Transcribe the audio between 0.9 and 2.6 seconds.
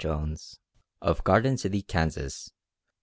of Garden City, Kans.